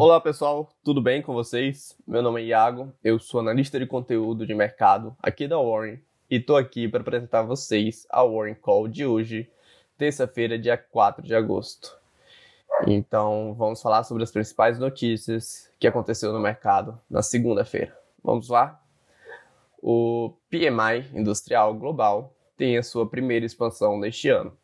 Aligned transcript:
Olá 0.00 0.20
pessoal, 0.20 0.70
tudo 0.84 1.02
bem 1.02 1.20
com 1.20 1.34
vocês? 1.34 1.96
Meu 2.06 2.22
nome 2.22 2.40
é 2.40 2.44
Iago, 2.44 2.94
eu 3.02 3.18
sou 3.18 3.40
analista 3.40 3.80
de 3.80 3.84
conteúdo 3.84 4.46
de 4.46 4.54
mercado 4.54 5.16
aqui 5.20 5.48
da 5.48 5.58
Warren 5.58 5.98
e 6.30 6.36
estou 6.36 6.56
aqui 6.56 6.86
para 6.86 7.00
apresentar 7.00 7.40
a 7.40 7.42
vocês 7.42 8.06
a 8.08 8.22
Warren 8.22 8.54
Call 8.54 8.86
de 8.86 9.04
hoje, 9.04 9.50
terça-feira, 9.96 10.56
dia 10.56 10.78
4 10.78 11.20
de 11.24 11.34
agosto. 11.34 11.98
Então 12.86 13.56
vamos 13.58 13.82
falar 13.82 14.04
sobre 14.04 14.22
as 14.22 14.30
principais 14.30 14.78
notícias 14.78 15.68
que 15.80 15.88
aconteceu 15.88 16.32
no 16.32 16.38
mercado 16.38 16.96
na 17.10 17.20
segunda-feira. 17.20 17.98
Vamos 18.22 18.48
lá? 18.48 18.80
O 19.82 20.32
PMI 20.48 21.10
industrial 21.12 21.74
global 21.74 22.32
tem 22.56 22.78
a 22.78 22.84
sua 22.84 23.04
primeira 23.10 23.44
expansão 23.44 23.98
neste 23.98 24.28
ano. 24.28 24.56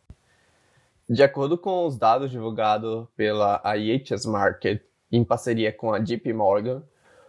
De 1.11 1.25
acordo 1.25 1.59
com 1.59 1.87
os 1.87 1.99
dados 1.99 2.31
divulgados 2.31 3.09
pela 3.17 3.61
IHS 3.77 4.27
Market 4.27 4.81
em 5.17 5.25
parceria 5.25 5.73
com 5.73 5.93
a 5.93 5.99
JP 5.99 6.33
Morgan, 6.33 6.83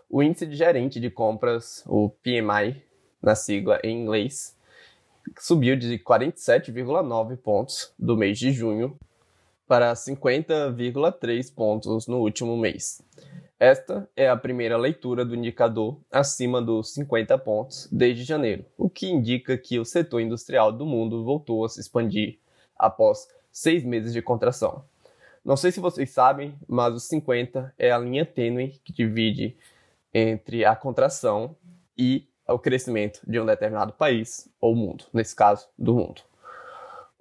o 0.10 0.24
índice 0.24 0.46
de 0.46 0.56
gerente 0.56 1.00
de 1.00 1.10
compras, 1.10 1.84
o 1.88 2.10
PMI, 2.10 2.82
na 3.22 3.36
sigla 3.36 3.80
em 3.84 4.02
inglês, 4.02 4.56
subiu 5.40 5.76
de 5.76 5.98
47,9 6.00 7.38
pontos 7.38 7.94
do 7.98 8.16
mês 8.16 8.38
de 8.38 8.52
junho 8.52 8.98
para 9.68 9.94
50,3 9.94 11.54
pontos 11.54 12.08
no 12.08 12.20
último 12.20 12.56
mês. 12.56 13.02
Esta 13.60 14.08
é 14.16 14.28
a 14.28 14.36
primeira 14.36 14.78
leitura 14.78 15.24
do 15.24 15.36
indicador 15.36 15.98
acima 16.12 16.62
dos 16.62 16.94
50 16.94 17.38
pontos 17.38 17.88
desde 17.92 18.24
janeiro, 18.24 18.66
o 18.78 18.90
que 18.90 19.08
indica 19.08 19.58
que 19.58 19.80
o 19.80 19.86
setor 19.86 20.20
industrial 20.22 20.72
do 20.72 20.86
mundo 20.86 21.24
voltou 21.24 21.64
a 21.64 21.70
se 21.70 21.80
expandir 21.80 22.38
após 22.78 23.28
seis 23.52 23.84
meses 23.84 24.12
de 24.12 24.22
contração. 24.22 24.84
Não 25.46 25.56
sei 25.56 25.72
se 25.72 25.80
vocês 25.80 26.10
sabem, 26.10 26.56
mas 26.68 26.96
os 26.96 27.04
50 27.04 27.72
é 27.78 27.92
a 27.92 28.00
linha 28.00 28.26
tênue 28.26 28.82
que 28.84 28.92
divide 28.92 29.56
entre 30.12 30.66
a 30.66 30.76
contração 30.76 31.56
e 31.96 32.28
o 32.48 32.58
crescimento 32.58 33.22
de 33.28 33.40
um 33.40 33.46
determinado 33.46 33.94
país 33.94 34.50
ou 34.60 34.76
mundo, 34.76 35.06
nesse 35.14 35.36
caso, 35.36 35.68
do 35.78 35.94
mundo. 35.94 36.24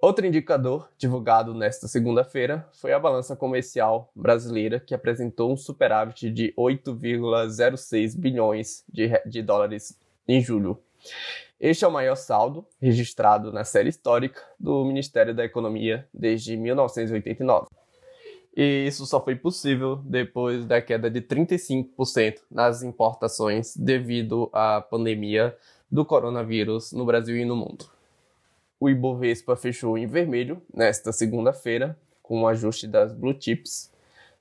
Outro 0.01 0.25
indicador 0.25 0.89
divulgado 0.97 1.53
nesta 1.53 1.87
segunda-feira 1.87 2.67
foi 2.73 2.93
a 2.93 2.99
balança 2.99 3.35
comercial 3.35 4.09
brasileira, 4.15 4.79
que 4.79 4.95
apresentou 4.95 5.53
um 5.53 5.57
superávit 5.57 6.31
de 6.31 6.51
8,06 6.57 8.17
bilhões 8.17 8.83
de, 8.91 9.07
de 9.27 9.43
dólares 9.43 9.99
em 10.27 10.41
julho. 10.41 10.81
Este 11.59 11.85
é 11.85 11.87
o 11.87 11.91
maior 11.91 12.15
saldo 12.15 12.65
registrado 12.81 13.53
na 13.53 13.63
série 13.63 13.89
histórica 13.89 14.41
do 14.59 14.83
Ministério 14.83 15.33
da 15.33 15.45
Economia 15.45 16.07
desde 16.11 16.57
1989. 16.57 17.67
E 18.55 18.87
isso 18.87 19.05
só 19.05 19.21
foi 19.21 19.35
possível 19.35 19.97
depois 19.97 20.65
da 20.65 20.81
queda 20.81 21.11
de 21.11 21.21
35% 21.21 22.37
nas 22.49 22.83
importações 22.83 23.75
devido 23.75 24.49
à 24.53 24.79
pandemia 24.79 25.55
do 25.91 26.05
coronavírus 26.05 26.93
no 26.93 27.05
Brasil 27.05 27.35
e 27.35 27.43
no 27.43 27.55
mundo. 27.55 27.85
O 28.79 28.89
Ibovespa 28.89 29.57
fechou 29.57 29.97
em 29.97 30.07
vermelho 30.07 30.61
nesta 30.73 31.11
segunda-feira, 31.11 31.97
com 32.23 32.43
o 32.43 32.47
ajuste 32.47 32.87
das 32.87 33.11
blue 33.13 33.35
chips. 33.37 33.91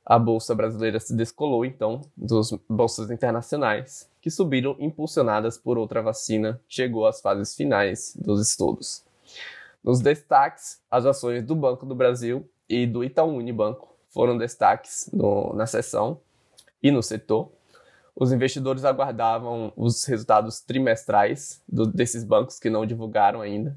A 0.07 0.19
bolsa 0.19 0.55
brasileira 0.55 1.01
se 1.01 1.15
descolou 1.15 1.65
então 1.65 2.03
das 2.17 2.53
bolsas 2.69 3.11
internacionais, 3.11 4.09
que 4.21 4.31
subiram 4.31 4.77
impulsionadas 4.79 5.59
por 5.59 5.77
outra 5.77 6.03
vacina, 6.03 6.61
chegou 6.69 7.07
às 7.07 7.21
fases 7.21 7.55
finais 7.55 8.17
dos 8.17 8.49
estudos. 8.49 9.05
Nos 9.83 10.01
destaques, 10.01 10.81
as 10.91 11.05
ações 11.05 11.43
do 11.43 11.57
Banco 11.57 11.85
do 11.85 11.95
Brasil 11.95 12.49
e 12.69 12.87
do 12.87 13.03
Itaú 13.03 13.37
Unibanco 13.37 13.94
foram 14.15 14.39
destaques 14.39 15.11
no, 15.13 15.53
na 15.55 15.67
sessão 15.67 16.21
e 16.81 16.93
no 16.93 17.03
setor. 17.03 17.51
Os 18.15 18.33
investidores 18.33 18.85
aguardavam 18.85 19.73
os 19.77 20.05
resultados 20.05 20.61
trimestrais 20.61 21.61
do, 21.69 21.85
desses 21.85 22.23
bancos 22.23 22.61
que 22.61 22.71
não 22.71 22.87
divulgaram 22.87 23.41
ainda. 23.41 23.77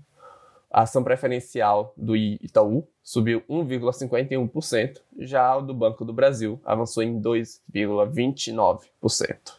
A 0.70 0.84
ação 0.84 1.04
preferencial 1.04 1.92
do 1.98 2.16
Itaú 2.16 2.88
subiu 3.02 3.42
1,51%, 3.50 5.02
já 5.18 5.58
o 5.58 5.62
do 5.62 5.74
Banco 5.74 6.06
do 6.06 6.14
Brasil 6.14 6.62
avançou 6.64 7.02
em 7.02 7.20
2,29%. 7.20 9.56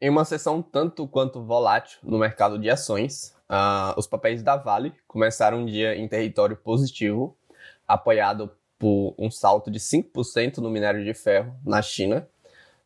Em 0.00 0.08
uma 0.08 0.24
sessão 0.24 0.60
tanto 0.62 1.06
quanto 1.06 1.40
volátil 1.42 2.00
no 2.02 2.18
mercado 2.18 2.58
de 2.58 2.68
ações, 2.68 3.32
uh, 3.48 3.94
os 3.96 4.08
papéis 4.08 4.42
da 4.42 4.56
Vale 4.56 4.92
começaram 5.06 5.58
um 5.58 5.66
dia 5.66 5.94
em 5.94 6.08
território 6.08 6.56
positivo, 6.56 7.36
apoiado 7.86 8.50
por 8.80 9.14
um 9.18 9.30
salto 9.30 9.70
de 9.70 9.78
5% 9.78 10.56
no 10.56 10.70
minério 10.70 11.04
de 11.04 11.12
ferro 11.12 11.54
na 11.64 11.82
China, 11.82 12.26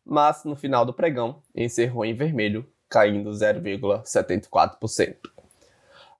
mas 0.05 0.43
no 0.43 0.55
final 0.55 0.85
do 0.85 0.93
pregão 0.93 1.41
encerrou 1.55 2.05
em 2.05 2.13
vermelho, 2.13 2.69
caindo 2.89 3.31
0,74%. 3.31 5.15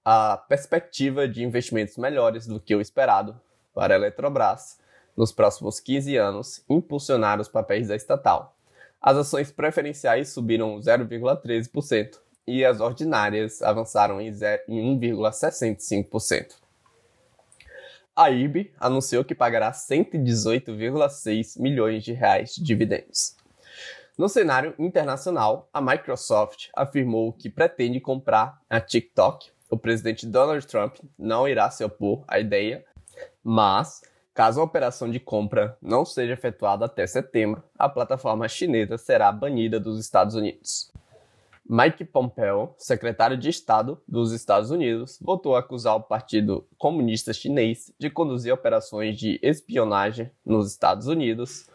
A 0.03 0.37
perspectiva 0.37 1.27
de 1.27 1.43
investimentos 1.43 1.97
melhores 1.97 2.47
do 2.47 2.57
que 2.57 2.73
o 2.73 2.79
esperado 2.79 3.37
para 3.73 3.93
a 3.93 3.97
Eletrobras 3.97 4.79
nos 5.15 5.31
próximos 5.33 5.79
15 5.81 6.15
anos 6.15 6.63
impulsionaram 6.69 7.41
os 7.41 7.49
papéis 7.49 7.89
da 7.89 7.95
estatal. 7.95 8.55
As 9.01 9.17
ações 9.17 9.51
preferenciais 9.51 10.29
subiram 10.29 10.79
0,13% 10.79 12.17
e 12.47 12.63
as 12.63 12.79
ordinárias 12.79 13.61
avançaram 13.61 14.21
em 14.21 14.31
1,65%. 14.31 16.64
A 18.17 18.29
IRB 18.29 18.71
anunciou 18.79 19.25
que 19.25 19.35
pagará 19.35 19.73
118,6 19.73 21.59
milhões 21.59 22.01
de 22.01 22.13
reais 22.13 22.55
de 22.55 22.63
dividendos. 22.63 23.35
No 24.17 24.29
cenário 24.29 24.73
internacional, 24.79 25.67
a 25.73 25.81
Microsoft 25.81 26.69
afirmou 26.73 27.33
que 27.33 27.49
pretende 27.49 27.99
comprar 27.99 28.61
a 28.69 28.79
TikTok. 28.79 29.51
O 29.69 29.77
presidente 29.77 30.25
Donald 30.25 30.65
Trump 30.65 30.95
não 31.19 31.45
irá 31.45 31.69
se 31.69 31.83
opor 31.83 32.23
à 32.25 32.39
ideia, 32.39 32.85
mas 33.43 34.01
caso 34.33 34.61
a 34.61 34.63
operação 34.63 35.11
de 35.11 35.19
compra 35.19 35.77
não 35.81 36.05
seja 36.05 36.31
efetuada 36.31 36.85
até 36.85 37.05
setembro, 37.05 37.61
a 37.77 37.89
plataforma 37.89 38.47
chinesa 38.47 38.97
será 38.97 39.29
banida 39.29 39.77
dos 39.77 39.99
Estados 39.99 40.35
Unidos. 40.35 40.89
Mike 41.67 42.05
Pompeo, 42.05 42.75
secretário 42.77 43.35
de 43.35 43.49
Estado 43.49 43.99
dos 44.07 44.31
Estados 44.31 44.69
Unidos, 44.69 45.17
voltou 45.19 45.55
a 45.55 45.59
acusar 45.59 45.95
o 45.95 46.03
Partido 46.03 46.63
Comunista 46.77 47.33
Chinês 47.33 47.91
de 47.97 48.07
conduzir 48.07 48.53
operações 48.53 49.17
de 49.17 49.39
espionagem 49.41 50.29
nos 50.45 50.69
Estados 50.69 51.07
Unidos, 51.07 51.67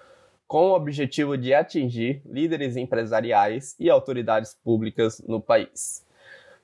com 0.46 0.68
o 0.68 0.76
objetivo 0.76 1.36
de 1.36 1.52
atingir 1.52 2.22
líderes 2.24 2.76
empresariais 2.76 3.74
e 3.80 3.90
autoridades 3.90 4.56
públicas 4.62 5.20
no 5.26 5.40
país. 5.40 6.06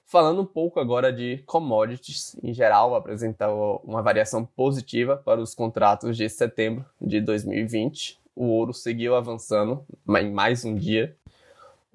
Falando 0.04 0.42
um 0.42 0.47
pouco 0.47 0.78
agora 0.78 1.12
de 1.12 1.42
commodities, 1.47 2.36
em 2.44 2.54
geral, 2.54 2.94
apresentou 2.94 3.82
uma 3.84 4.03
variação 4.03 4.44
positiva 4.44 5.16
para 5.16 5.41
os 5.41 5.53
contratos 5.53 6.16
de 6.16 6.28
setembro 6.28 6.84
de 7.00 7.20
2020. 7.20 8.20
O 8.36 8.44
ouro 8.44 8.72
seguiu 8.72 9.16
avançando 9.16 9.84
em 10.09 10.31
mais 10.31 10.65
um 10.65 10.76
dia, 10.76 11.16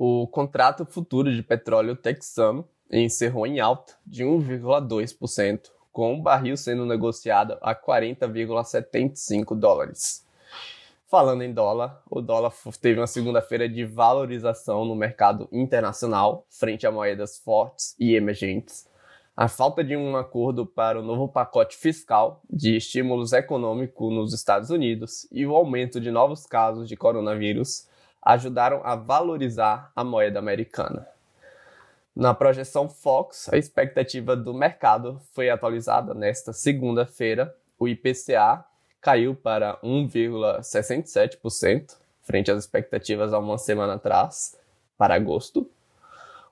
o 0.03 0.25
contrato 0.25 0.84
futuro 0.84 1.31
de 1.31 1.44
petróleo 1.44 1.95
texano 1.95 2.67
encerrou 2.91 3.45
em 3.45 3.59
alta 3.59 3.94
de 4.03 4.23
1,2%, 4.23 5.69
com 5.91 6.16
o 6.16 6.22
barril 6.23 6.57
sendo 6.57 6.88
negociado 6.88 7.56
a 7.62 7.75
40,75 7.75 9.56
dólares. 9.56 10.25
Falando 11.07 11.44
em 11.44 11.53
dólar, 11.53 12.01
o 12.09 12.19
dólar 12.19 12.51
teve 12.81 13.00
uma 13.00 13.06
segunda-feira 13.06 13.69
de 13.69 13.85
valorização 13.85 14.85
no 14.85 14.95
mercado 14.95 15.47
internacional 15.51 16.47
frente 16.50 16.88
a 16.88 16.91
moedas 16.91 17.38
fortes 17.38 17.95
e 18.00 18.16
emergentes. 18.16 18.90
A 19.38 19.47
falta 19.47 19.84
de 19.84 19.95
um 19.95 20.17
acordo 20.17 20.66
para 20.66 21.00
o 21.00 21.03
novo 21.03 21.28
pacote 21.28 21.78
fiscal 21.78 22.41
de 22.50 22.75
estímulos 22.75 23.34
econômicos 23.34 24.11
nos 24.11 24.34
Estados 24.34 24.72
Unidos 24.72 25.28
e 25.31 25.46
o 25.46 25.55
aumento 25.55 26.02
de 26.02 26.09
novos 26.09 26.47
casos 26.47 26.90
de 26.90 26.97
coronavírus 26.97 27.91
ajudaram 28.22 28.82
a 28.84 28.96
valorizar 28.96 29.91
a 29.96 30.03
moeda 30.03 30.40
americana. 30.40 31.08
Na 32.16 32.34
projeção 32.34 32.90
Fox, 32.90 33.47
a 33.52 33.58
expectativa 33.58 34.35
do 34.35 34.53
mercado 34.53 35.22
foi 35.34 35.50
atualizada 35.50 36.14
nesta 36.14 36.52
segunda-feira. 36.52 37.56
O 37.79 37.88
IPCA 37.88 38.66
caiu 39.00 39.34
para 39.34 39.78
1,67%, 39.78 41.96
frente 42.22 42.52
às 42.52 42.59
expectativas 42.59 43.32
há 43.34 43.40
uma 43.40 43.58
semana 43.58 43.94
atrás, 43.94 44.59
para 44.97 45.16
agosto. 45.16 45.72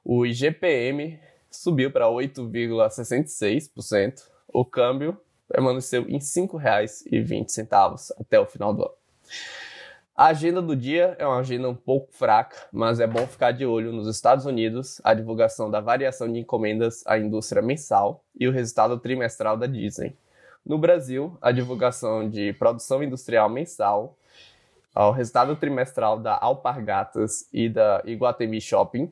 O 0.04 0.25
IGPM 0.25 1.19
subiu 1.51 1.92
para 1.92 2.07
8,66%. 2.07 4.24
O 4.48 4.65
câmbio 4.65 5.22
permaneceu 5.48 6.10
em 6.10 6.13
R$ 6.13 6.19
5,20 6.19 8.12
até 8.19 8.39
o 8.39 8.45
final 8.45 8.74
do 8.74 8.83
ano. 8.83 8.94
A 10.19 10.25
agenda 10.25 10.62
do 10.62 10.75
dia 10.75 11.16
é 11.18 11.25
uma 11.25 11.39
agenda 11.39 11.69
um 11.69 11.74
pouco 11.74 12.12
fraca, 12.12 12.68
mas 12.74 13.00
é 13.00 13.07
bom 13.07 13.25
ficar 13.25 13.54
de 13.54 13.66
olho 13.66 13.94
nos 13.94 14.06
Estados 14.06 14.45
Unidos, 14.45 15.00
a 15.01 15.13
divulgação 15.13 15.71
da 15.71 15.80
variação 15.80 16.30
de 16.30 16.39
encomendas 16.39 17.07
à 17.07 17.18
indústria 17.18 17.62
mensal 17.62 18.21
e 18.38 18.45
o 18.45 18.51
resultado 18.51 19.00
trimestral 19.00 19.56
da 19.56 19.66
Disney. 19.66 20.18
No 20.66 20.77
Brasil, 20.77 21.38
a 21.42 21.54
divulgação 21.54 22.30
de 22.30 22.51
produção 22.51 23.01
industrial 23.01 23.48
mensal 23.48 24.18
ao 24.94 25.13
resultado 25.13 25.56
trimestral 25.56 26.19
da 26.19 26.38
Alpargatas 26.38 27.48
e 27.54 27.69
da 27.69 28.01
Iguatemi 28.04 28.60
Shopping. 28.60 29.10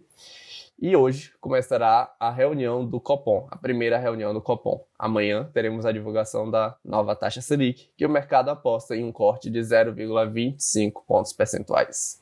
E 0.79 0.95
hoje 0.95 1.33
começará 1.41 2.15
a 2.19 2.29
reunião 2.29 2.85
do 2.85 3.00
Copom, 3.01 3.47
a 3.50 3.57
primeira 3.57 3.97
reunião 3.97 4.31
do 4.31 4.39
Copom. 4.39 4.85
Amanhã 4.97 5.50
teremos 5.51 5.88
a 5.88 5.91
divulgação 5.91 6.51
da 6.51 6.77
nova 6.85 7.15
taxa 7.15 7.41
Selic, 7.41 7.89
que 7.97 8.06
o 8.06 8.09
mercado 8.09 8.50
aposta 8.50 8.95
em 8.95 9.03
um 9.03 9.12
corte 9.12 9.50
de 9.50 9.59
0,25 9.59 11.03
pontos 11.07 11.33
percentuais. 11.33 12.21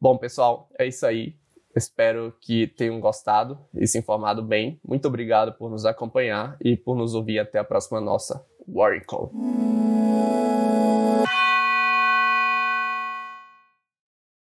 Bom, 0.00 0.18
pessoal, 0.18 0.68
é 0.76 0.86
isso 0.86 1.06
aí. 1.06 1.36
Espero 1.76 2.34
que 2.40 2.66
tenham 2.66 2.98
gostado 2.98 3.56
e 3.72 3.86
se 3.86 3.98
informado 3.98 4.42
bem. 4.42 4.80
Muito 4.84 5.06
obrigado 5.06 5.52
por 5.52 5.70
nos 5.70 5.86
acompanhar 5.86 6.56
e 6.60 6.76
por 6.76 6.96
nos 6.96 7.14
ouvir 7.14 7.38
até 7.38 7.60
a 7.60 7.64
próxima 7.64 8.00
nossa 8.00 8.44
Warrior 8.66 9.04
Call. 9.06 9.30